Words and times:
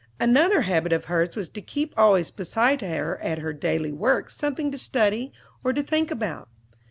Another 0.19 0.61
habit 0.61 0.91
of 0.93 1.05
hers 1.05 1.35
was 1.35 1.47
to 1.49 1.61
keep 1.61 1.93
always 1.95 2.31
beside 2.31 2.81
her 2.81 3.19
at 3.19 3.37
her 3.37 3.53
daily 3.53 3.91
work 3.91 4.31
something 4.31 4.71
to 4.71 4.77
study 4.79 5.31
or 5.63 5.73
to 5.73 5.83
think 5.83 6.09
about. 6.09 6.49